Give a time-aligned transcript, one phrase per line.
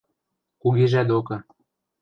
[0.61, 1.37] –Кугижӓ докы.